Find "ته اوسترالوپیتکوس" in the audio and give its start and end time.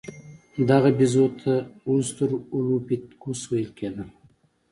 1.39-3.39